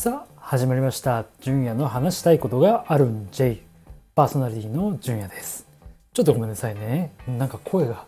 [0.00, 1.24] さあ始まりました。
[1.40, 3.60] 純也の話したいことがあるん J
[4.14, 5.66] パーソナリティの純也です。
[6.12, 7.10] ちょっとごめんなさいね。
[7.26, 8.04] なんか声が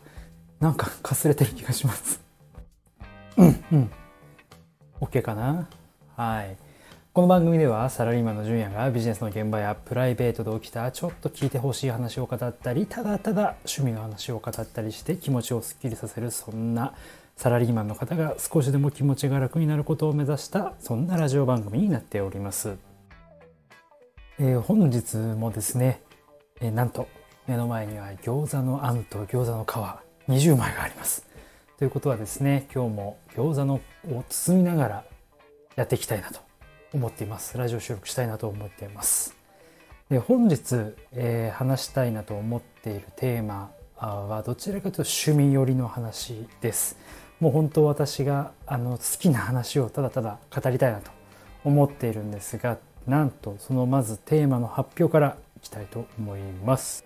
[0.61, 2.21] なんかかすれてる気がします。
[3.37, 3.91] うんうん。
[5.01, 5.69] OK かな？
[6.17, 6.57] はい。
[7.13, 16.95] この番組ではサラリーマンの純也がビジネスの現場やプライベートで起きたちょっと聞いてほしい話を語ったりただただ趣味の話を語ったりして気持ちをすっきりさせるそんな
[17.41, 22.77] サラリーマンの方が少しでも気持ちが楽になることを目指したそんなラジオ番組になっております。
[24.39, 26.03] えー、本日もですね、
[26.61, 27.09] えー、なんと
[27.47, 31.27] 目の前には餃子のあんと餃子の皮20枚があります。
[31.79, 33.81] ということはですね今日も餃子の
[34.11, 35.05] を包みながら
[35.77, 36.41] やっていきたいなと
[36.93, 37.57] 思っています。
[37.57, 39.35] ラジオ収録したいなと思っています。
[40.11, 46.99] で本日、えー、話したいなと思っているテーマはどちらかというと趣味寄りの話です。
[47.41, 51.11] もう本当私があの好きな話をただただ語りたいなと
[51.65, 57.05] 思っているんですがなんとそのまずテーマの発表からいきたいと思います。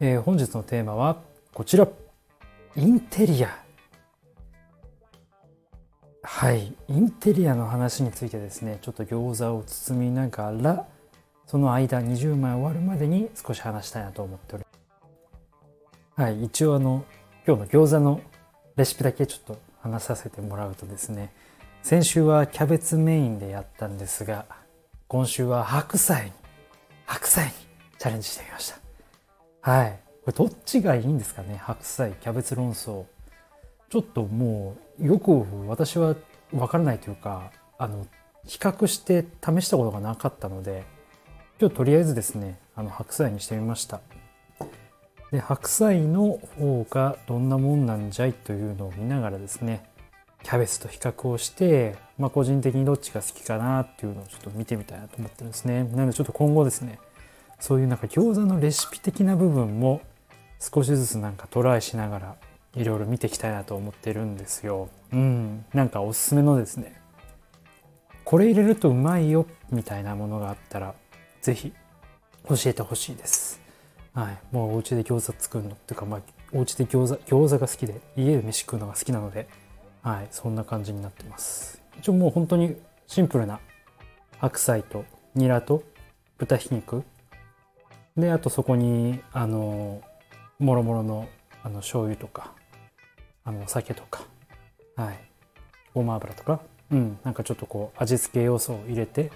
[0.00, 1.18] えー、本日のテーマは
[1.54, 1.86] こちら。
[2.74, 3.62] インテリア。
[6.22, 6.74] はい。
[6.88, 10.86] インテリアの話についてですねちょっと餃子を包みながら
[11.46, 14.70] その間20枚終わるまでに少し話したいなと思っておりま
[16.16, 16.22] す。
[16.22, 16.44] はい。
[16.44, 17.04] 一応あの
[17.46, 18.20] 今日の餃子の
[18.76, 21.32] レシピだけちょっと話させてもらうとですね
[21.82, 24.46] 先週はキャベツメインでやったんですが
[25.08, 26.32] 今週は白菜に
[27.06, 27.52] 白菜に
[27.98, 28.72] チャレンジしてみまし
[29.62, 29.70] た。
[29.70, 29.98] はい。
[30.24, 31.56] これどっちがいいんですかね？
[31.56, 33.04] 白菜キャベツ論争。
[33.90, 36.16] ちょっともうよく私は
[36.50, 38.06] 分からないというかあの
[38.46, 40.84] 比較して試したことがなかったので
[41.60, 44.00] 今日とりあえずですねあの白菜にしてみました。
[45.32, 49.84] で白菜の方がどんなもんなんじゃいというのを見ながらですね
[50.44, 56.98] キャベツと比較をして、まあ、個人的にどっちが好きかなっていうのをちょっと見てみたいなと思ってるんですねなのでちょっと今後ですね
[57.58, 60.02] そういうなんか餃子のレシピ的な部分も
[60.58, 62.36] 少しずつなんかトライしながら
[62.74, 64.88] いろいろ見ていきたいなと思ってるんですよ。
[65.12, 65.64] うん。
[65.74, 67.00] なんかおすすめのですね、
[68.24, 70.94] これ入れるとうまいよみたいなものがあったら、
[71.42, 71.72] 是非
[72.48, 73.61] 教えてほしいです。
[74.14, 74.38] はい。
[74.50, 76.20] もうお家で餃子作るのっていうか、まあ、
[76.52, 79.48] お家で餃子、餃子が好きで、家で飯食うのが好きなので、
[80.02, 80.28] はい。
[80.30, 81.82] そんな感じになってます。
[81.98, 83.60] 一応もう本当にシンプルな
[84.38, 85.82] 白菜とニラと
[86.38, 87.04] 豚ひき肉
[88.16, 90.02] であとそこにあの
[90.58, 91.28] もろもろの
[91.62, 92.52] あの醤油とか
[93.44, 94.24] あのお酒とか、
[94.96, 95.20] はい、
[95.94, 99.30] ごま油とか、うん、なんかちょっとこう味付け要素を入れて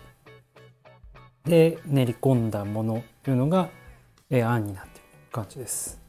[1.44, 3.69] で練り込んだものというのが、
[4.28, 6.00] えー、あんになっている感じです。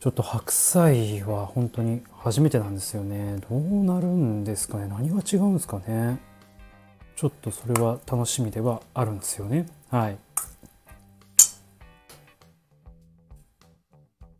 [0.00, 3.38] ちょっと白菜は本当に初めてなんですよね。
[3.48, 6.18] どうなるんですかね何が違うんですかね
[7.16, 9.66] ちょっとそれは楽しみではあるんですよね。
[9.90, 10.18] はい。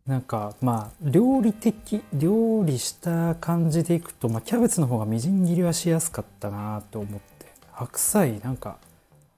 [0.05, 8.77] なんかまあ料理的料理した感じでいくと、まあ、キャベツの方がみじん切りはしやすかったなと思って白菜なんか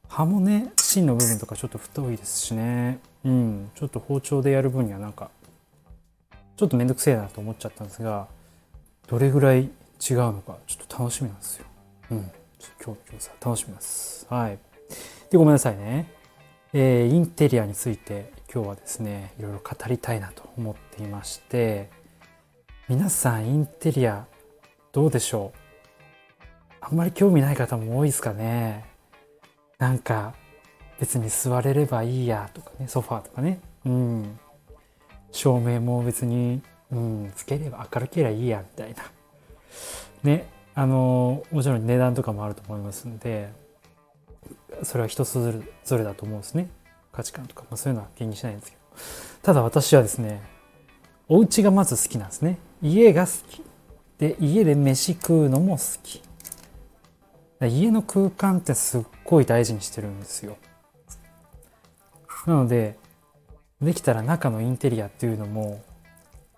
[0.07, 2.99] 葉もね芯の部分とかちょっと太いですしね。
[3.23, 3.71] うん。
[3.75, 5.29] ちょっと包丁でやる分にはなんか
[6.55, 8.27] ちょっとめんどくせえなと思っちゃったんですが
[9.07, 9.69] どれぐらい違う
[10.17, 11.65] のかちょっと楽しみなんですよ。
[12.11, 12.17] うん。
[12.83, 14.25] 今日今日さ楽しみです。
[14.29, 14.57] はい。
[15.29, 16.11] でごめんなさいね。
[16.73, 21.89] えー、インテリアについて今日はですねいろいろ語りたいなと思っていまして
[22.89, 24.25] 皆さんインテリア
[24.91, 25.57] どうでしょう？
[26.81, 28.85] あんまり興味ない方も多いですかね？
[29.77, 30.33] なんか
[30.99, 33.59] 別に座れればいいやとかねソファーとかね。
[33.85, 34.39] うん。
[35.31, 36.61] 照明も別に
[36.91, 39.03] うんつければ明るければいいやみたいな。
[40.23, 43.51] ねあのもちろん値段とかもあると思いますんで
[44.83, 46.69] それは人それぞれだと思うんですね。
[47.11, 48.83] 価値観とか、まあ、そういうのは気にしないんですけど。
[49.43, 50.41] ただ私はですね
[51.27, 52.57] お家がまず好きなんですね。
[52.81, 53.63] 家が好き。
[54.17, 56.23] で家で飯食うのも好き。
[57.65, 60.57] 家の空間ってすっごい大事にしてるんですよ
[62.45, 62.97] なので
[63.81, 65.83] できたら中のインテリアっていうのも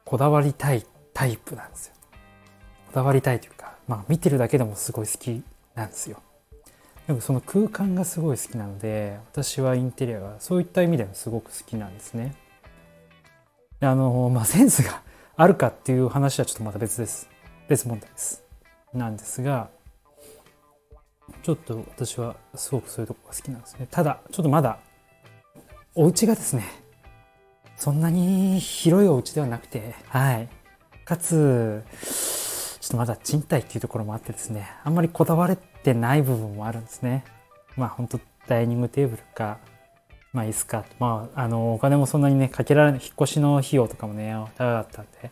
[0.03, 1.93] こだわりたいタイプなんですよ
[2.87, 5.43] こだわりたいというかまあ見てるだけでもすごい好き
[5.75, 6.21] なんですよ
[7.09, 12.35] でもその空間がすごい好きなので私はインテリアがそういった意味でもすごく好きなんですね。
[13.81, 15.01] あのまあセンスが
[15.35, 17.27] あるかっていう話はちょっとまた別です。
[17.67, 18.43] 別問題です。
[18.93, 19.71] なんですが
[21.43, 23.87] ちょっと私はすごくそういうとこが好きなんですね。
[23.89, 24.79] ただちょっとまだ
[25.95, 26.63] お家がですね
[27.75, 30.49] そんなに広いお家ではなくてはい
[31.05, 31.83] かつ
[32.81, 37.23] ちょっとまだ賃貸っていうところもあってですねあんまりこだわれてない部分もあるんですね
[37.75, 39.59] まあ本当ダイニングテーブルか
[40.33, 45.31] まあ椅子かまああのお金もそんなにねかけられない引っ越しの費用とかもね高かったんで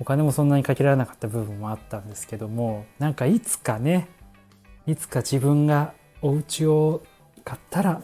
[0.00, 4.08] お金もそんなにかけられなかった部分もあったんですけどもなんかいつかね
[4.86, 7.02] いつか自分がお家を
[7.44, 8.02] 買ったら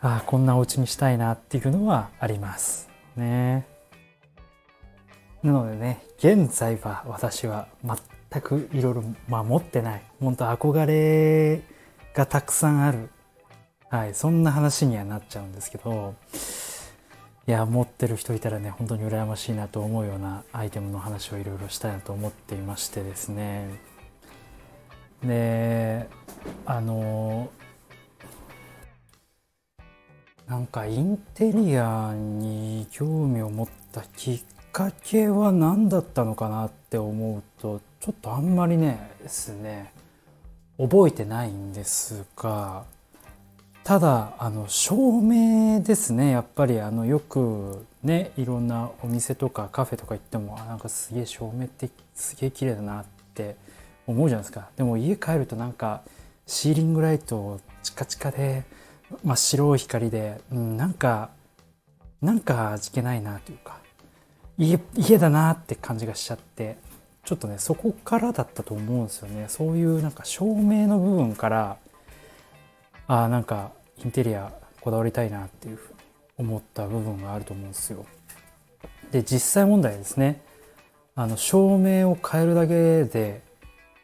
[0.00, 2.88] ああこんなお家にしたいなっていうのはあります。
[3.16, 3.66] ね。
[5.42, 10.02] なのでね現在は私は全くいろいろ持ってない。
[10.20, 11.62] 本当憧れ
[12.14, 13.10] がたくさんある。
[13.88, 16.16] はいそんな話にはなっちゃうんですけど
[17.46, 23.95] いや持ってる人いたらね本当に羨ましいなと思うようなアイテムの話をいろいろしたいなと思っていましてですね。
[25.26, 26.08] で
[26.64, 27.50] あの
[30.46, 34.42] なんかインテリアに興味を持ったきっ
[34.72, 39.92] かけは何だったのかなって思うとちょっとあんまりねですね
[40.78, 42.84] 覚えてないんですが
[43.82, 53.56] ただあの照明ですねやっぱりあのよくねいろんなお店とかカフェとか行ってもなんかすげえ照明ってすげえ綺麗だなって
[54.06, 54.68] 思うじゃないですか。
[54.76, 56.02] でも家帰るとなんか
[56.46, 58.64] シーリングライトチカチカで
[59.24, 61.30] 真っ白い光で、うん、なんか
[62.20, 63.78] なんか味気ないなというか
[64.58, 66.78] 家家だなって感じがしちゃって
[67.24, 69.46] ちょっとねそこからだったと思うんですよね。
[69.48, 71.76] そういうなんか照明の部分から
[73.08, 73.72] ああなんか
[74.04, 75.98] インテリアこだわりたいなっていうふうに
[76.38, 78.06] 思った部分があると思うんですよ。
[79.10, 80.40] で実際問題ですね。
[81.14, 83.42] あの照明を変えるだけで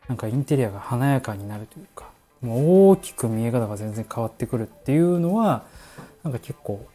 [0.09, 2.11] なんかインテリアが華やかになるというか
[2.41, 5.65] もう大きく見え方が全然変わってくるっていうのは
[6.23, 6.87] なんか結構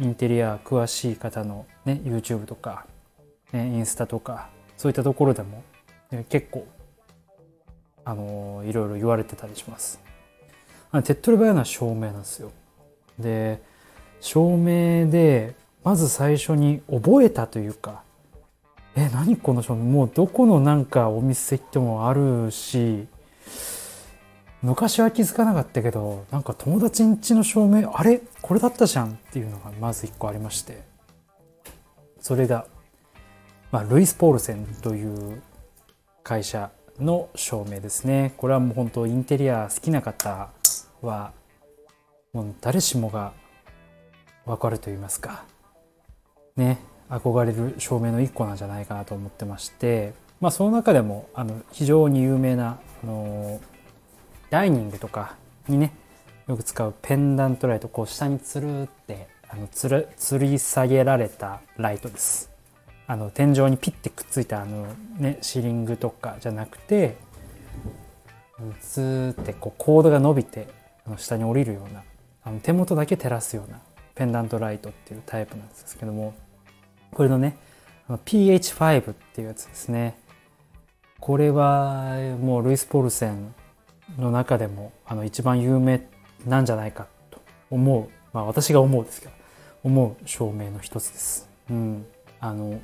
[0.00, 2.86] インテリア詳しい方のね YouTube とか、
[3.52, 5.64] ね、インスタとかそういったところでも、
[6.10, 6.66] ね、結構
[8.04, 10.00] あのいろいろ言われてたりします。
[10.92, 12.52] あ手っ取り早いのは照明なんですよ。
[13.18, 13.60] で
[14.20, 18.02] 照明でまず最初に覚えたというか
[18.96, 23.06] え何この照明もうどこのなんかお店行ってもあるし
[24.62, 28.22] 昔は気づかなかったけどなんか友達ん家の照明あれ？
[28.40, 30.82] これだったじゃんっていうのがまず一個ありまして。
[32.18, 32.66] それが、
[33.70, 35.40] まあ、ルイス・ポールセンという
[36.24, 38.34] 会社の照明ですね。
[38.36, 40.48] これはもう本当インテリア好きな方
[41.02, 41.32] は
[42.32, 43.32] もう誰しもが
[44.44, 45.44] 分かると言いますか。
[46.56, 46.80] ね。
[47.08, 53.60] 憧れる照明の一個なんじゃないかなと思ってましてまあその中でもあの非常に有名なあの
[54.50, 55.36] ダイニングとか
[55.68, 55.92] にね
[56.48, 62.50] よく使うペンダントライトこう下につるってあのつる吊り下げられたライトです。
[63.08, 64.86] あの天井にピッてくっついたあの
[65.18, 67.16] ねシリングとかじゃなくて
[68.80, 70.66] ツーってこうコードが伸びて
[71.06, 72.02] あの下に降りるような
[72.42, 73.80] あの手元だけ照らすような
[74.16, 76.34] ペンダントライトっていうタイプなんですけども
[77.12, 77.56] これのね
[78.08, 80.18] PH5 っていうやつですね。
[81.18, 83.54] これはもうルイス・ポールセン
[84.18, 86.06] の中でもあの一番有名
[86.46, 88.08] なんじゃないかと思う。
[88.32, 89.32] まあ私が思うですけど
[89.82, 91.48] 思う照明の一つです。
[91.70, 92.06] うん、
[92.38, 92.80] あの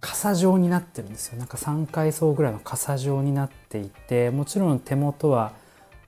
[0.00, 1.38] 傘状になってるんですよ。
[1.38, 5.52] なんか3階層ぐらいの傘状になっていてもちろん手元は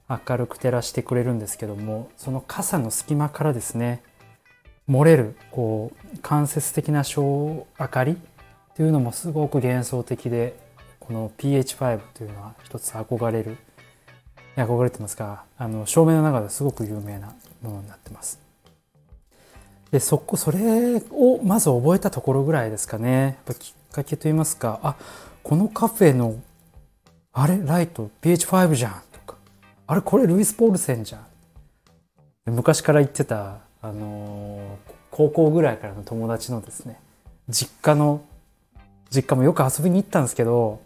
[0.08, 4.02] 明るく照らしてくれるんですけどもその傘の隙間からですね
[4.88, 8.16] 漏れるこう間接的な小明かりっ
[8.74, 10.58] ていうのもすごく幻想的で
[10.98, 13.56] この PH5 というのは一つ憧れる
[14.56, 18.40] 憧れてますがあの照明の中ですごく有名なものになってます。
[19.90, 24.96] でそこそれをまず覚えたところぐらいですかねやっぱきっかけといいますかあ
[25.42, 26.42] このカフェの
[27.32, 29.36] あれライト PH5 じゃんとか
[29.86, 31.26] あれこれルイス・ポールセンじゃん
[32.52, 34.78] 昔から言ってた、あの、
[35.10, 37.00] 高校ぐらいからの友達のですね
[37.48, 38.22] 実家の
[39.10, 40.80] 実家もよく遊びに行ったんですけど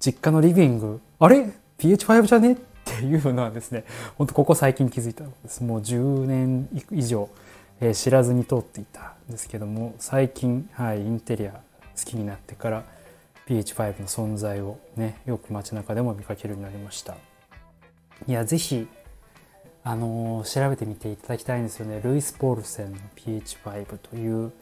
[0.00, 2.52] 実家のリビングあれ？PH5 じゃね？
[2.52, 3.84] っていうのはですね
[4.16, 5.62] ほんとここ最近気づいたんです。
[5.62, 7.28] もう10年以上、
[7.80, 11.58] えー、知らずに通っていたんですけども最近、はい、インテリア好
[12.04, 12.84] きになってから
[13.46, 17.16] PH5 の存在をねよく街中でも見かけるようになりました。
[18.26, 18.88] いや是非
[19.88, 22.02] あの、調べてみていただきたいんですよね。
[22.04, 24.52] ルイス・ポールセンの PH5 という、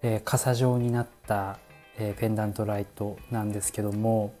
[0.00, 1.58] えー、傘状になった、
[1.98, 4.32] えー、ペンダントライトなんですけども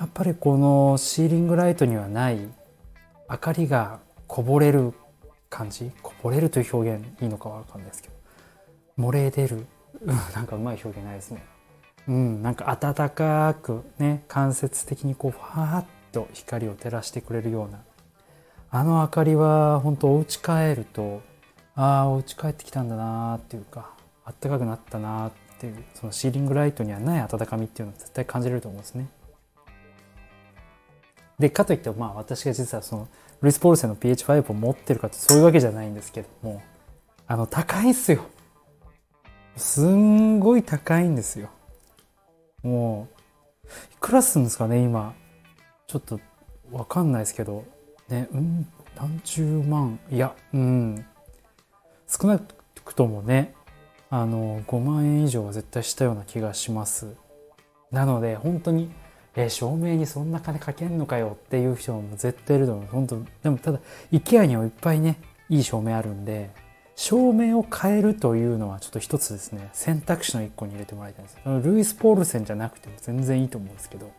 [0.00, 2.40] やっぱりこのシーリングライトにはない
[3.30, 4.92] 明かりがこぼれる
[5.48, 8.14] 感じこぼれるという表現いいのかわかんないですけど
[8.98, 9.66] 漏れ出る
[10.34, 11.44] なんかうまい表現ないですね。
[12.08, 17.80] うん、なんか暖かくね間接的にこうファーッと光を照らしてくれるような
[18.72, 21.22] あの明かりは本当お家帰ると
[21.74, 23.90] ああお家帰ってきたんだなっていうか
[24.24, 29.08] あったかくなったなっていうそのシーリングライトにはない温かみっていうのを絶対感じれると思うんですね。
[31.40, 33.08] でかといってもまあ私が実はその
[33.42, 36.62] ルイス・ポールセンの PH5 を持ってるかとそういうわけじゃないんですけども
[37.26, 38.22] あの高いっすよ。
[39.56, 41.48] すんごい高いんですよ。
[42.62, 43.08] も
[43.64, 45.14] ういくらするんですかね今。
[45.88, 46.20] ちょっと
[46.70, 47.64] わかんないですけど。
[48.10, 51.06] ねうん何十万いやうん。
[52.06, 52.40] 少な
[52.84, 53.54] くともね
[54.10, 57.14] あの5万円以上は絶対したような気がします。
[57.90, 58.90] なので本当に
[59.36, 62.86] えー、照明にそんな金かけんのかよっていう人も絶対いると思う。
[62.86, 63.80] 本当でもただ
[64.12, 66.50] IKEA にはいっぱいねいい照明あるんで
[66.96, 69.70] 照明を変えるというのはちょっと一つですね。
[69.72, 71.38] 選択肢の一個に入れてもらいたいんです。
[71.44, 74.10] ルイス・ポールセンじゃなくても全然いいと思うんですけど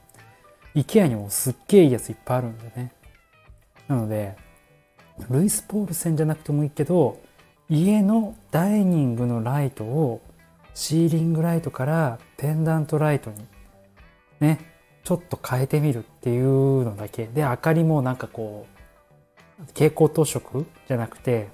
[0.75, 2.93] IKEA にもすっげえいいやついっぱいあるんでね。
[3.91, 4.37] なので
[5.29, 7.19] ルイス・ポールセンじゃなくてもいいけど
[7.69, 10.21] 家のダイニングのライトを
[10.73, 13.45] シーリングライトからペンダントライトに
[14.39, 14.59] ね
[15.03, 17.25] ちょっと変えてみるっていうのだけ。
[17.25, 18.65] で明かりもなんかこ
[19.59, 21.49] う蛍光灯色じゃなくて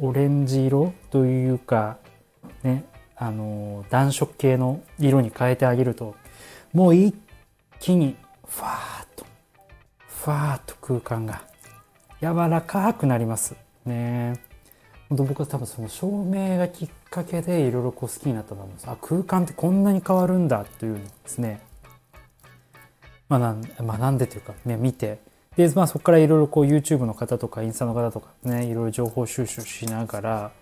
[0.00, 1.98] オレンジ色というか
[2.64, 6.16] ねあの暖色系の色に変えてあげると
[6.72, 7.14] もう一
[7.78, 8.16] 気に
[8.46, 9.26] ファーッと
[10.08, 11.47] ファーッと空間が
[12.20, 13.54] 柔らかくなります。
[13.84, 14.34] ね。
[15.08, 18.88] 本当僕は多分その照明がきっかけでいろいろこう好きになったと思うんです。
[18.88, 21.60] あ空間ってこんなに変わるんだというのですね。
[23.30, 25.18] 学ん学んでというか、ね、見て。
[25.56, 30.52] で、まあ、そこからいろいろこう YouTube の方とかインスタの方とかねいろいろ情報収集しながら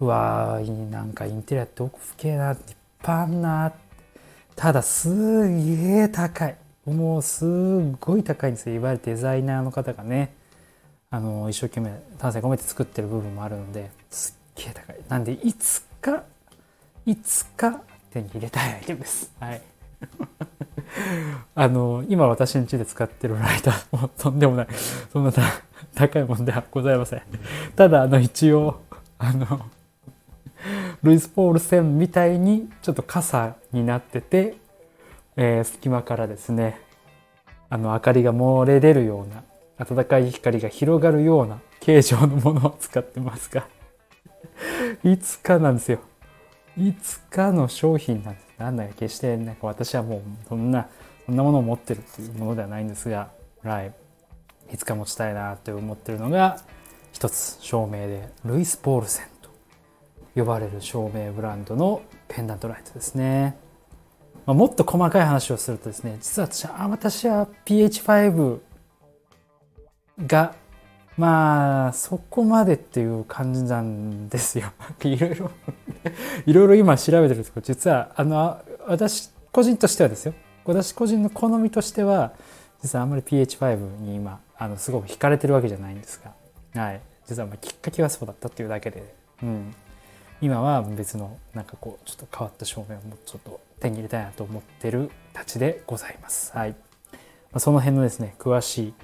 [0.00, 3.72] うわーなんかインテリアって奥深えな立派な
[4.54, 6.56] ただすげえ高い。
[6.84, 7.48] もうすっ
[8.00, 8.76] ごい高いんですよ。
[8.76, 10.34] いわゆるデザイナーの方がね。
[11.10, 14.96] あの一生懸命丹精込めて作ってる部分もあるのですっげえ高い。
[15.08, 16.24] なんでいつか
[17.06, 19.32] いつか手に入れたいアイテムです。
[19.40, 19.62] はい。
[21.54, 24.68] あの今私ん家で使ってるライターも とんでもない。
[25.10, 25.32] そんな
[25.94, 27.22] 高いもんではございません。
[27.74, 28.82] ただあの一応
[29.18, 29.66] あの
[31.02, 34.56] ルイス・ポール線みたいにちょっと傘になってて、
[35.36, 36.80] えー、隙間からですね
[37.70, 39.42] あの明かりが漏れ出るような
[39.78, 43.66] 暖かい光が広がるような形状のものを使ってますが
[45.04, 46.00] いつかなんですよ。
[46.76, 48.46] いつかの商品なんです。
[48.58, 50.88] なんだか決してなんか私はもうそんな
[51.26, 53.30] そんなものを持ってるっていうものではないんですが、
[53.62, 53.92] はい、
[54.72, 56.58] いつか持ちたいなって思ってるのが
[57.12, 59.50] 一つ照明でルイス・ポールセンと
[60.34, 63.56] 呼ばれる照明ブランドのペンダントライトですね。
[64.46, 68.60] まあ、もっと細かい話をするとですね実は私は私は PH5
[70.26, 70.54] が
[71.16, 74.72] まあそこまでっていう感じなんですよ。
[75.02, 75.50] いろいろ。
[76.46, 80.34] いろいろ今調べてるとこ実はあの私個人としてはですよ。
[80.64, 82.32] 私個人の好みとしては
[82.82, 86.20] 実はあんまり PH5 に今あのすごく惹かれてるわけじゃないんです
[86.74, 89.74] が、はい、実はまあきっかけはそうだったっていうだけで、うん、
[90.40, 96.52] 今は別のなんかこうちょっと変わった照明をもうちょっと手に入れたいなと思ってるたちでございます。
[96.54, 96.74] はい。
[97.50, 98.94] ま、その辺のですね詳しい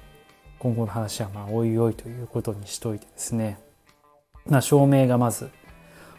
[0.59, 3.59] 今後の話はまあおいおいということにしといてですね、
[4.45, 5.49] まあ、照明がまず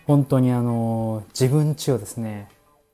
[0.06, 2.48] 本当にあの自分家をですね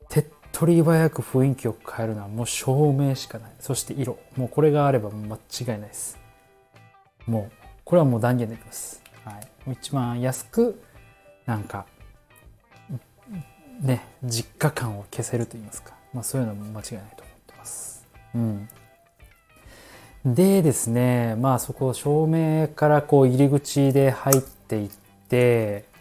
[0.09, 3.53] 手っ取り早く雰囲気を変えるのはもう照明しかない。
[3.59, 4.19] そして色。
[4.37, 6.19] もうこれがあれば間違いないです。
[7.27, 9.33] もうこれはもう断言できます、は
[9.67, 10.81] い、一番安く
[11.47, 11.87] なんか
[13.81, 18.07] ね実家感を消せると言いますか、まあ、そういうのも間違いないと思ってます。
[18.35, 18.69] うん。
[20.25, 24.91] でですねまあそこ照明からこう入り口で入っていっ
[25.29, 25.93] て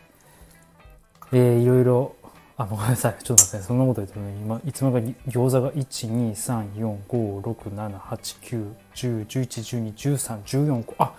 [1.34, 2.16] えー、いろいろ、
[2.58, 3.24] あ、ごめんなさい。
[3.24, 10.96] ちょっと待って、そんなこと言ってね、今、いつの間に餃子が1、2、3、4、5、6、7、8、9、10、11、12、13、14個。
[11.00, 11.14] あ、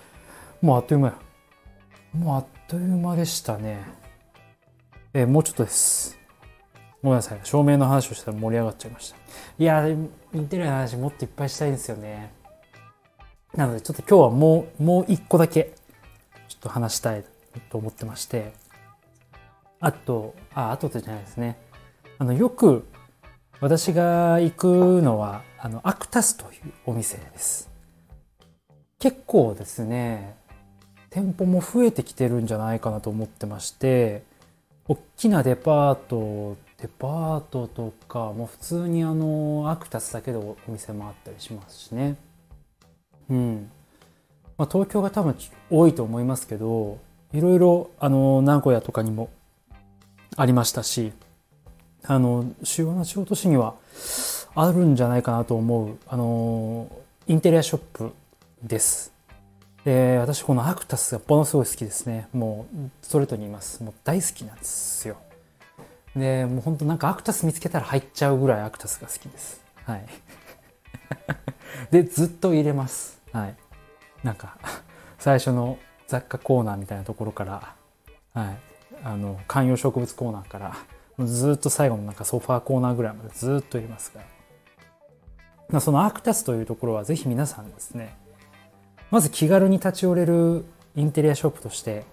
[0.60, 1.14] もうあっという間や。
[2.12, 3.82] もうあっという間でしたね。
[5.14, 6.18] えー、もうちょっとです。
[7.02, 7.40] ごめんなさい。
[7.42, 9.16] 照明の話をしたら盛り上がっちゃいました。
[9.58, 12.32] いやインテリアの話もっといっぱいしたいんですよね。
[13.54, 15.74] なので、ちょっと今日はもう、もう一個だけ、
[16.48, 17.24] ちょっと話したい
[17.70, 18.52] と思ってまして、
[19.80, 21.58] あと、あ、あとじゃないですね。
[22.18, 22.86] あの、よく
[23.60, 27.70] 私が行くのは、あの、アクタスというお店です。
[28.98, 30.36] 結構ですね、
[31.10, 34.22] 店舗も増えてきてるんじゃないかなと思ってまして、
[34.88, 42.16] 大きなデパートデパートとかもう普通にあのアクタスだけでお店もあったりしますしね
[43.32, 43.70] うん。
[44.58, 45.34] まあ、東京が多分
[45.70, 46.98] 多いと思いますけど
[47.32, 49.30] いろいろあの名古屋とかにも
[50.36, 51.12] ありましたし
[52.04, 53.74] あの主要な仕事市には
[54.54, 56.88] あるんじゃないかなと思うあの
[57.26, 58.12] インテリアショップ
[58.62, 59.12] です。
[59.84, 62.28] で私このアクタスがものすごい好きですね。
[62.32, 63.82] もうストレートに言います。
[63.82, 65.16] もう大好きなんですよ。
[66.14, 69.62] でもうほんとなんかアクタス見つけたら入っちゃうぐらいアクタスが好きです。
[69.84, 70.04] はい。
[71.90, 73.21] でずっと入れます。
[73.32, 73.56] はい。
[74.22, 74.56] なんか
[75.18, 77.74] 最初の雑貨コーナーみたいなところから、
[78.34, 78.58] はい、
[79.02, 80.76] あの観葉植物コーナーから
[81.24, 84.20] ずっと最後のなんかソファーコーナーぐらいまでずっといますが、
[85.70, 88.16] ま、そのアークタスというところはぜひ皆さんですね
[89.10, 90.64] まず気軽に立ち寄れる
[90.96, 92.04] インテリアショップとして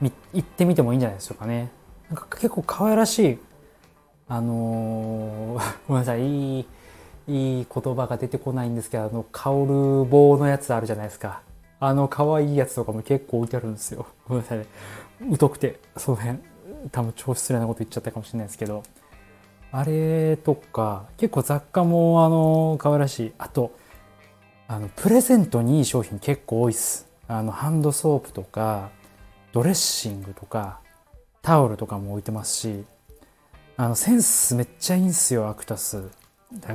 [0.00, 1.70] 行ってみてもいいんじゃないでしょうかね。
[2.08, 3.38] なんか結構可愛らしい
[4.28, 6.66] あのー、 ごめんなさいいい
[7.26, 11.42] いい言葉が出てこないんですけどあの香る棒のやつあるじゃないですか。
[11.80, 14.06] あの可愛いやつとかも結構置いてあるんですよ。
[14.28, 14.66] ごめんなさいね。
[15.38, 16.38] 疎くてその辺。
[16.90, 18.82] 多分超失礼なこと言っちゃったかもしれないですけど。
[19.72, 23.32] あれとか結構雑貨もあの可愛らしい。
[23.38, 23.72] あと
[24.68, 27.06] あのプレゼントにいい商品結構多いっす。
[27.26, 28.90] あのハンドソープとか
[29.52, 30.80] ドレッシングとか
[31.42, 32.84] タオルとかも置いてますし
[33.76, 36.23] あのセンスめっちゃいいんすよアクタス。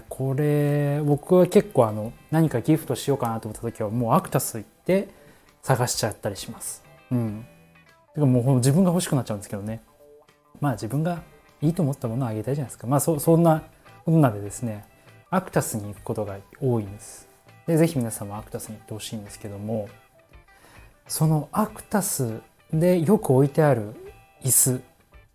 [0.09, 5.09] これ僕は結構あの何かギフトしようかなと思った時はもうアクタス行って
[5.61, 6.83] 探しちゃったりします。
[7.11, 7.45] うん。
[8.13, 9.81] てかもう自分が欲しくなっちゃうんですけどね。
[10.59, 11.21] まあ自分が
[11.61, 12.87] いいと思ったものをあげたいじゃないですか。
[12.87, 13.63] まあそそんな
[14.05, 14.85] こんなでですね、
[15.29, 17.29] アクタスに行くことが多いんです。
[17.67, 19.87] で、ぜひ皆さんもアクタスに行ってほしいんですけども、
[21.07, 22.41] そのアクタス
[22.73, 23.93] でよく置いてある
[24.43, 24.81] 椅子、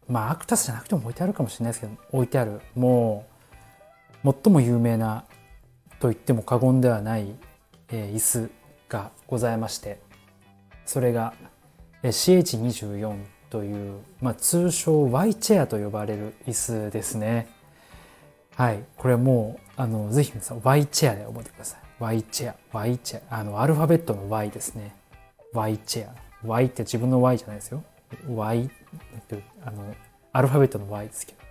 [0.09, 3.34] まあアクタスじゃなくても置いてあるかもしれないですけど、置いてある、もう
[4.25, 5.25] 最も有名な
[6.01, 7.35] と言っても過言ではない、
[7.89, 8.51] え、椅子
[8.89, 10.01] がございまして
[10.87, 11.35] それが
[12.03, 13.17] CH24
[13.51, 17.49] という、まあ、通称 Y チェアと呼ばれる椅子ですね。
[18.57, 18.85] はい。
[18.97, 21.81] これもう、あの、ぜひ皆さん Y チェアで覚えてください。
[21.99, 23.41] Y チェア、Y チェア。
[23.41, 24.95] あの、アルファベットの Y ですね。
[25.53, 26.15] Y チェア。
[26.45, 27.83] Y って自分の Y じゃないですよ。
[28.29, 28.71] Y、
[29.65, 29.95] あの、
[30.33, 31.44] アルファベットの Y ですけど。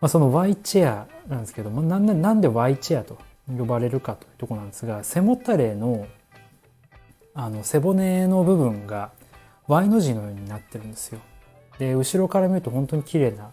[0.00, 6.06] まあ、その Y チェアなんですけどもなんなんで Y チェアと呼ばれるかというとこなんですが背もたれの
[7.34, 9.10] あの背骨の部分が
[9.68, 11.20] Y の字のようになってるんですよ。
[11.78, 13.50] で後ろから見ると本当に綺麗な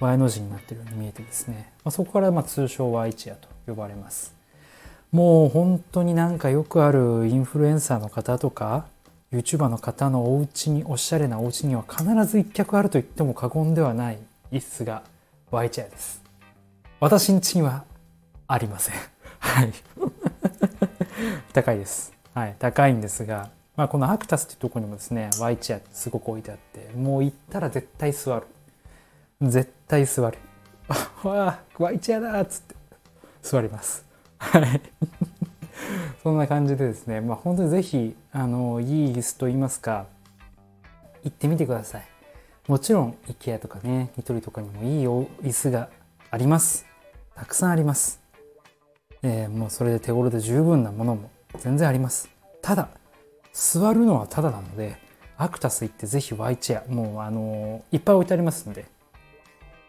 [0.00, 4.34] Y の字になってるように見えてですね、まあ、そこからまあ通称 Y チェアと呼ばれます。
[5.12, 8.86] もう本当になんかよくあるインフルエンサーの方とか
[9.32, 14.18] YouTuber の方のお家におしゃれなお家には必ず一脚あると言っても過言ではない
[14.52, 15.02] 椅子が
[15.50, 16.22] Y チェアです。
[17.00, 17.84] 私ん家には
[18.46, 18.94] ありません。
[19.40, 19.72] はい。
[21.52, 22.12] 高いです。
[22.34, 22.54] はい。
[22.60, 28.46] 高いんですが、まあ、このアクタスっていうところにもですね、Y チェアすごく置いてあって、もう行ったら絶対座る。
[29.42, 30.38] 絶対座る。
[31.24, 32.76] わあ、Y チェアだっつって
[33.42, 34.04] 座ります。
[34.38, 34.80] はい。
[36.22, 40.06] そんな感じでですね、まあ本当にぜひ、あの、いい椅子と言いますか、
[41.24, 42.04] 行ってみてください。
[42.68, 45.88] もちろん IKEA とかねニトリとかにもいい椅子が
[46.30, 46.86] あります。
[47.34, 48.20] たくさんあります、
[49.22, 52.28] えー、もうそれで手頃で十分なものも全然あります。
[52.62, 52.88] ただ
[53.52, 54.96] 座るのはただなので
[55.36, 58.84] アクタス行ってぜひ Y チェアもうあのー、いっぱい置いてありますんで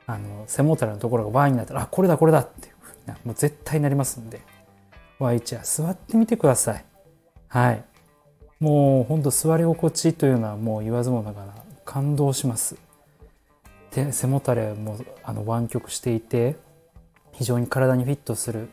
[0.07, 4.41] あの背もたれのところが Y になったらあこれだこれだっていうふうなもう絶対になりますんで
[5.19, 6.85] Y チェア座ってみてください。
[7.47, 7.83] はい。
[8.59, 12.77] もうほんと座り心地というのはもう言わずもながら感動します。
[13.91, 16.55] で背もたれもあの湾曲していて
[17.33, 18.69] 非常に体にフィットする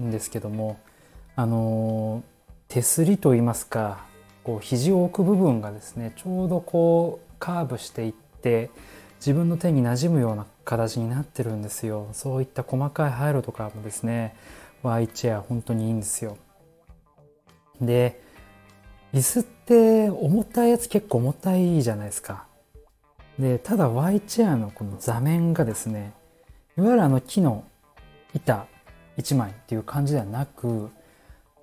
[0.00, 0.80] んですけども
[1.36, 2.22] あの
[2.68, 4.04] 手すりといいますか
[4.42, 8.70] こう肘を置く部分がですねちょうどこうカーブしていって
[9.16, 12.08] 自分の手に馴染むような形になってるんですよ。
[12.12, 14.34] そういった細かい配慮とかもですね
[14.82, 16.36] Y チェア本当にいいんですよ。
[17.80, 18.20] で
[19.14, 22.46] 椅子って重たいやつ結構重たいじゃないですか。
[23.38, 26.12] でただ Y チェアのこの座面がですね
[26.76, 27.64] いわゆるあの木の
[28.34, 28.66] 板
[29.16, 30.90] 1枚っていう感じではなく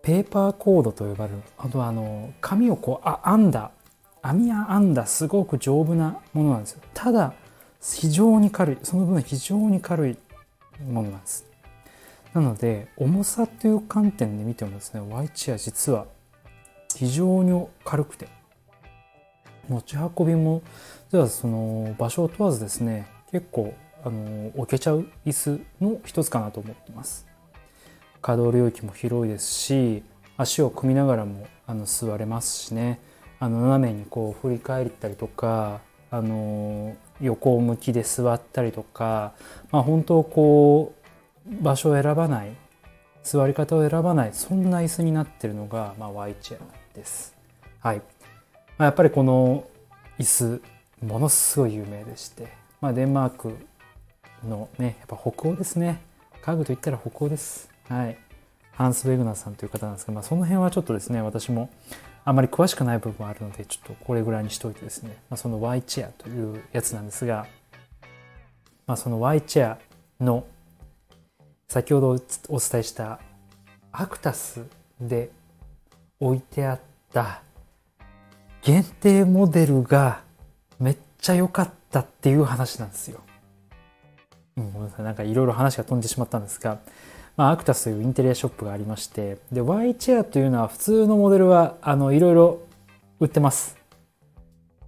[0.02, 3.72] ペーパーコードと呼ばれるあとあの紙をこうあ編んだ
[4.22, 6.82] 網や編んだすごく丈夫なものなんですよ。
[6.94, 7.34] ただ
[7.82, 10.18] 非常に軽いその分非常に軽い
[10.90, 11.46] ものなんです。
[12.34, 16.06] なので重さという観点で見てもですね Y チェア実は
[16.98, 18.28] 非常に軽くて
[19.68, 20.62] 持ち運びも
[21.12, 23.74] ではその場所を問わずですね結構
[24.04, 27.28] あの置けちゃう椅子の一つかなと思ってます。
[28.22, 30.04] 可動領域も広いですし
[30.38, 33.00] 足を組みながらもあの座れますしね。
[33.40, 39.34] あの斜めにこう振り返ったりとかあの横向きで座ったりとか、
[39.72, 40.94] まあ、本当こ
[41.50, 42.56] う場所を選ばない
[43.24, 46.81] 座り方を選ばないそんな椅子になってるのが、まあ、Y チェア。
[46.94, 47.36] です。
[47.80, 48.04] はい、ま
[48.80, 49.68] あ、やっぱりこの
[50.20, 50.62] 椅子
[51.06, 52.48] ものすごい有名でして、
[52.80, 53.56] まあ、デンマーク
[54.48, 56.02] のねやっぱ北欧ですね
[56.42, 57.70] 家具といったら北欧です。
[57.90, 58.18] はい、
[58.72, 61.70] ハンス・ベグナーさんという方なんですが、まあ、その辺はちょっとですね私も
[62.24, 67.48] あまり詳しくない部分あるのでちょっとこれぐらいにしておいてですね、まあ、その Y チェアというやつなんですが、
[68.86, 69.78] まあ、その Y チェア
[70.24, 70.46] の
[71.68, 72.18] 先ほどお
[72.60, 73.20] 伝えした
[73.92, 74.66] アクタス
[75.00, 75.30] で
[76.22, 76.80] 置いてあっ
[77.12, 77.42] た
[78.62, 80.22] 限定モデルが
[80.80, 83.20] めっちゃ良かったっていう話なんですよ。
[84.56, 85.06] うん、ごめんなさい。
[85.06, 86.80] なんかいろいろ話が飛んでしまったんですが、
[87.38, 92.60] まあ、アクタスというインテリアショップがありまして、で、Y チェアというのは普通のモデルは、いろいろ
[93.20, 93.78] 売ってます。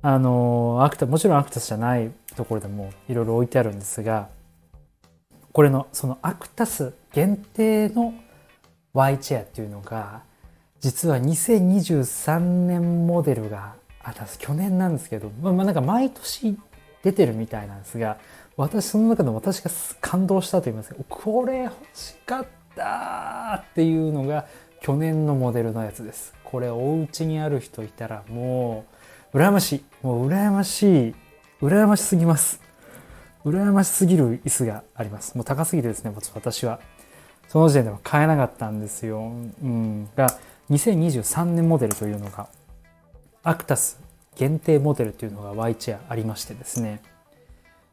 [0.01, 4.29] あの、アクタ、もちろんアクタスじゃないところでもいろいろ置いてあるんですが、
[5.51, 8.13] これの、そのアクタス限定の
[8.93, 10.21] Y チェアっていうのが、
[10.83, 14.37] 実は2023年モデルがあったんです。
[14.37, 16.57] 去年なんですけど、まあ、まあなんか毎年
[17.01, 18.17] 出てるみたいなんですが、
[18.57, 24.45] 私その中で私が感動したと言いますかこれ欲しかったっていうのが
[24.81, 26.33] 去年のモデルのやつです。
[26.43, 28.85] これお家にある人いたらも
[29.31, 29.83] う羨ましい。
[30.01, 31.15] もう羨ましい。
[31.61, 32.59] 羨ましすぎます。
[33.45, 35.35] 羨ましすぎる椅子があります。
[35.35, 36.81] もう高すぎてですね私は。
[37.47, 40.25] その時点では買えなかったんですよ、うん、が
[40.73, 42.47] 2023年モデルというのが
[43.43, 43.99] アクタス
[44.35, 47.01] 限定モデルというのが Y チェアありましてですね。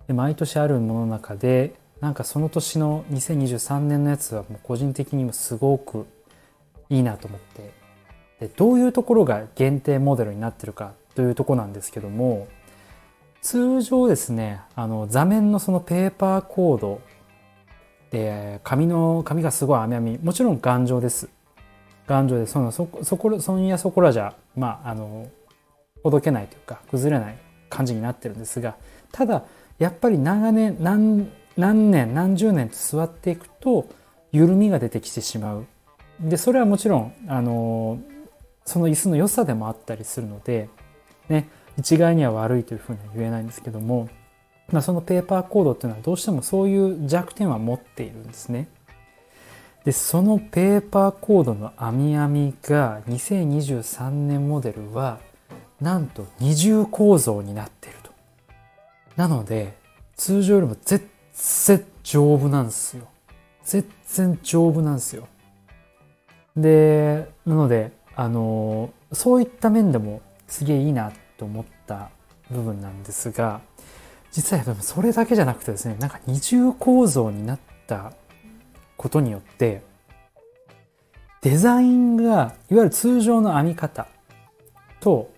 [0.07, 6.07] で毎年あるものの中でなんかその年の2023年のやつはもう個人的にもすごく
[6.89, 7.79] いいなと思って。
[8.41, 12.49] でどういうところが限定モデルになってるかというとこなんですけども
[13.43, 17.03] 通常ですねあの座面のそのペーパーコード
[18.11, 21.29] で紙の紙がすごい網網もちろん頑丈です。
[22.11, 25.29] 頑丈でそのそそこそんやそこらじゃまああの
[26.03, 28.77] ほどけないというか崩れない感じになってるんですが
[29.13, 29.45] ただ
[29.79, 33.87] やっぱり長年何何年何十年と座っていくと
[34.33, 35.67] 緩みが出てきてしまう。
[36.21, 38.01] でそれはもちろんあの
[38.65, 40.69] その椅子の良さでもあったりするので、
[41.29, 44.09] ね、一概には悪いというふうには言えないんですけども、
[44.71, 48.69] まあ、そのペーパーコードっていうのはどうしてもそういう弱点は持っているんですね。
[49.85, 55.19] でそのペーパーコードの網網が2023年モデルは
[55.81, 58.11] なんと二重構造になっていると
[59.21, 59.75] なので、
[60.17, 60.99] 通常よりも全
[61.35, 63.07] 然丈夫なんですよ。
[63.65, 65.29] 全然丈夫なんですよ。
[66.57, 72.09] で、なので、あの、そういった面でもすげえいいなと思った
[72.51, 73.61] 部分なんですが、
[74.33, 78.15] 実はそれだけじゃなくてですね、なんか二重構造になった
[79.01, 79.81] ことによって、
[81.41, 84.07] デザインが、いわゆる通常の編み方
[85.01, 85.33] と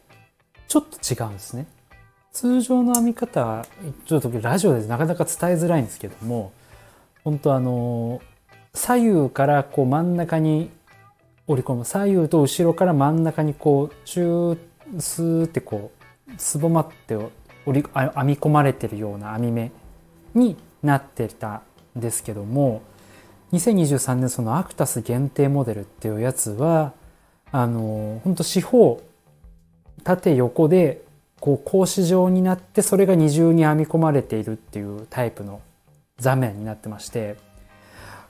[0.67, 1.69] ちょっと違うんですね。
[2.33, 3.67] 通常の編み方は
[4.05, 6.51] ちょっとラジオでなかなか伝えづらいんですけども
[7.25, 8.23] 本当あの
[8.73, 10.71] 左右からこう真ん中に
[11.47, 15.93] 折り込む左右と後ろから真ん中にこうチュースーってこ
[16.27, 17.17] うすぼまって
[17.67, 19.73] 折り編み込まれてるような編み目
[20.35, 21.61] になってた
[21.97, 22.81] んですけども
[23.53, 26.93] 2023年そのアクタス限定モデルっていうやつは
[27.51, 29.03] あの本当四方
[30.05, 31.03] 縦横で
[31.39, 35.61] こう格子状になってそれが二重に編み込まれているっていうタイプの
[36.19, 37.37] 座面になってまして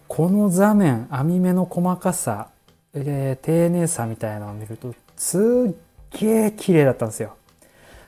[0.09, 2.49] この座面編み目の細かさ、
[2.95, 5.75] えー、丁寧さみたいなのを見るとすっ
[6.19, 7.37] げえ綺麗だったんですよ。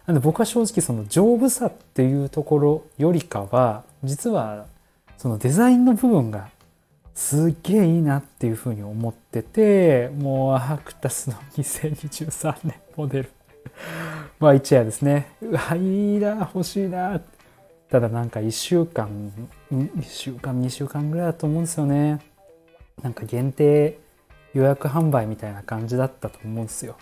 [0.06, 4.66] なんで僕は正直その丈夫さっていうところよりかは実は
[5.16, 6.48] そのデザインの部分が
[7.14, 13.30] すっげえいいなっていうふうに思っててもうアクタスの2023年モデル
[14.38, 15.36] まあ一夜ですね。
[15.40, 17.20] うわ、いいな、欲しいな。
[17.88, 19.32] ただなんか1週間、
[19.70, 22.20] 1週間、2週間ぐらいだと思うんですよね。
[23.02, 23.98] なんか限定
[24.52, 26.96] 予約販売みたいな感じだったと思うんですよ。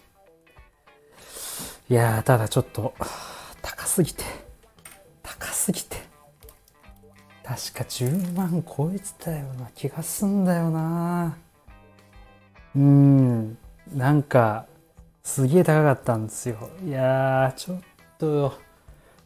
[1.88, 2.94] いやー、ただちょっと、
[3.61, 4.25] 高すぎて、
[5.22, 5.96] 高すぎて、
[7.44, 11.37] 確か10万超えてたような気がすんだよな。
[12.74, 13.59] うん、
[13.92, 14.66] なんか、
[15.22, 16.70] すげえ高かったんですよ。
[16.87, 17.81] いや、ちょっ
[18.18, 18.59] と、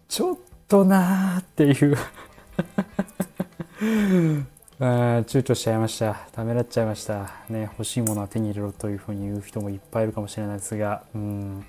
[0.09, 0.37] ちょっ
[0.69, 1.97] となーっていう。
[4.79, 4.85] あ
[5.25, 6.15] 躊躇しちゃいました。
[6.33, 7.31] ためらっちゃいました。
[7.49, 11.05] ね欲しいものは手に入れろというふうに言う人もいっぱいいるかもしれないですが。
[11.15, 11.65] うん。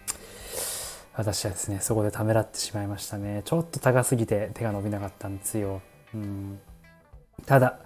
[1.13, 3.43] 私はですねそこでためらってしまいましたね。
[3.45, 5.81] ちょっと高すぎて手が伸びなかったんですよ。
[6.13, 6.59] うん。
[7.45, 7.79] ただ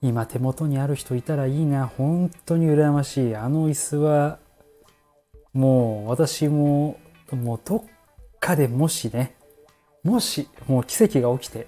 [0.00, 1.86] 今手元にある人いたらいいな。
[1.86, 3.36] 本当に羨ましい。
[3.36, 4.38] あの椅子は
[5.52, 6.98] もう私も
[7.30, 7.82] もうどっ
[8.40, 9.36] かでもしね
[10.02, 11.66] もしもう奇跡が起きて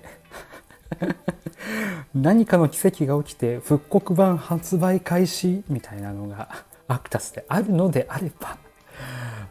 [2.14, 8.58] 何かの奇跡が起きて復刻版発売開始みたいなのがアクタスであるのであれば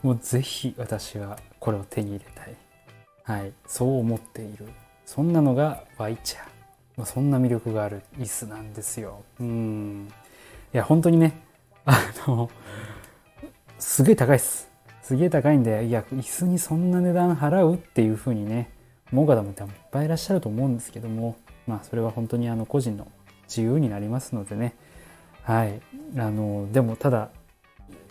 [0.02, 2.56] もうぜひ私はこれを手に入れたい。
[3.24, 3.54] はい。
[3.66, 4.68] そう思っている。
[5.06, 6.40] そんなのがワイチェ
[7.02, 8.04] アそんな魅力がある。
[8.20, 9.24] 椅子なんですよ。
[9.40, 10.08] うん。
[10.74, 11.42] いや本当にね。
[11.86, 12.50] あの
[13.80, 14.70] すげえ高いっす。
[15.02, 18.72] すげえ高いんでいや椅子にそんな値段払うっていう風にね
[19.12, 19.56] 思う方もいっ
[19.92, 21.36] ぱいいらっしゃると思うんですけども
[21.68, 23.12] まあそれは本当にあの個人の
[23.48, 24.76] 自由になりますのでね。
[25.42, 25.82] はい。
[26.18, 27.30] あのでもただ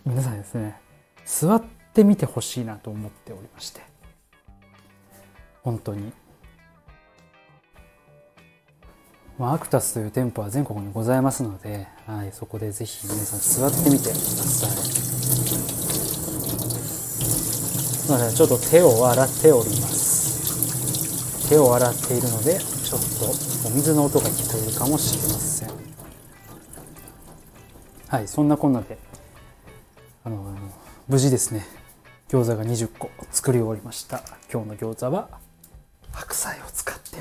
[0.04, 0.80] 皆さんですね
[1.24, 1.62] 座っ
[1.94, 3.80] てみてほしいなと思っておりまして。
[5.62, 6.12] 本当に。
[9.38, 15.02] まあ、アクタスという店舗は全国にございますので、はい、そこでぜひ皆さん座ってみてください。
[18.12, 21.48] ません、ちょっと手を洗っております。
[21.48, 25.70] 手を洗っているので、ちょっとお水の音が聞こえるかもしれません。
[28.08, 28.98] はい、そんなこんなで、
[30.24, 30.54] あの、
[31.08, 31.66] 無事ですね、
[32.28, 34.22] 餃子が20個作り終わりました。
[34.52, 35.28] 今日の餃子は
[36.12, 36.51] 白菜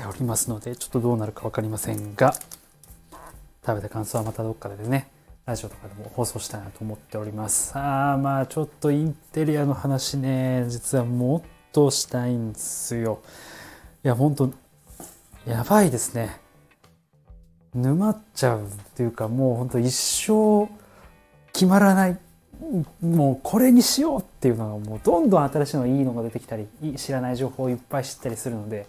[0.02, 2.34] ておりますのでちょっとどうなるか分かりませんが
[3.64, 5.08] 食べた感想はまたどっかでね
[5.46, 7.76] ラジオとかでも放送したいなと思っております。
[7.76, 13.20] ああまあちょっとインテリアの話ね実はもっとしたいんですよ。
[14.04, 14.52] いやほんと
[15.46, 16.40] やばいですね。
[17.74, 20.68] 沼っちゃうっていうかもうほんと一生
[21.52, 22.18] 決まらない。
[23.00, 28.86] もうこれにしようっていうのがもうどんどん新しいのいいのが出てきたり知らない情報をいっぱい知ったりするので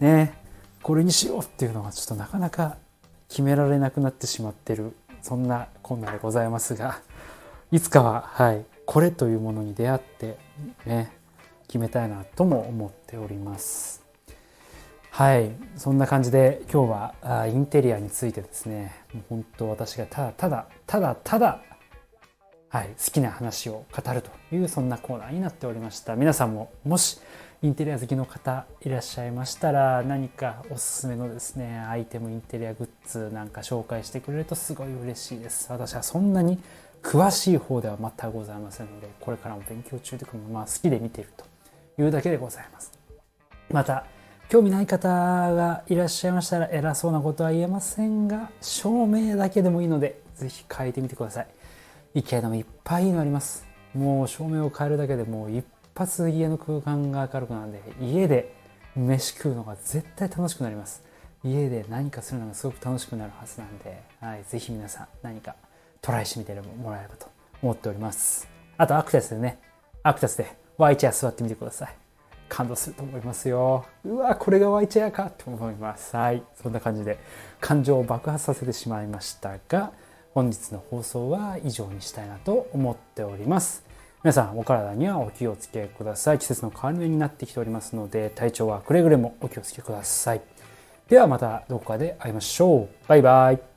[0.00, 0.41] ね。
[0.82, 2.76] これにしようっていうのがちょっとなかなか
[3.28, 7.00] 決められなくなってしまってるそんな困難でございますが
[7.70, 10.36] いつかははいこれというものに出会って
[10.84, 11.12] ね
[11.68, 14.02] 決めたいなとも思っております。
[15.10, 16.90] はいそんな感じで今日
[17.22, 21.60] はインテリアについてですねもう本当私がただただただただ
[22.68, 26.16] はい、好きな話を語るというそんなコーナーになっておりました。
[26.16, 27.20] 皆さんももし
[27.64, 35.70] インテリア好きの方いらっしゃいましたら何かおすすめのですねアイテムインテリアグッズなんか紹介してくれるとすごい嬉しいです。
[35.70, 36.58] 私はそんなに
[37.04, 41.44] 詳しい方では全くございませんのでこれからも勉強中でまあ好きで見ていると
[42.02, 42.90] いうだけでございます。
[43.70, 44.06] また
[44.48, 51.46] 興味ない方がいらっしゃいましたら偉そうなことは言えませんが証明だけでもいいので是非変えてみてください。
[52.16, 53.64] IKEA でもいっぱいいいのあります。
[53.94, 58.54] もう照明を変えるだけでもう一発家の空間が明るくなるんで家で
[58.96, 61.02] 飯食うのが絶対楽しくなります。
[61.44, 65.56] 家で何かするのがすごく楽しくなるはずなんで、はい、ぜひ皆さん何か
[66.00, 67.26] トライしてみてもらえればと
[67.62, 68.48] 思っております。
[68.76, 69.58] あとアクタスでね
[70.02, 71.94] アクタスで Y チェア座ってみてください。
[72.48, 73.86] 感動すると思いますよ。
[74.04, 76.16] うわこれが Y チェアかと思います。
[76.16, 77.18] はいそんな感じで
[77.60, 79.92] 感情を爆発させてしまいましたが
[80.34, 83.91] 本日の放送は以上にしたいなと思っております。
[84.22, 86.38] 皆さんお体にはお気をつけください。
[86.38, 90.40] 季節の変わり目になってきておりますので体調はくれぐれもお気をつけください。
[91.08, 92.88] ではまたどこかで会いましょう。
[93.08, 93.71] バイバイ。